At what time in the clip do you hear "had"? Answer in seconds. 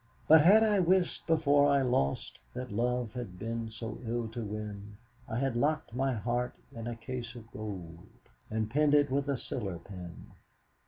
0.41-0.63, 3.13-3.37, 5.37-5.55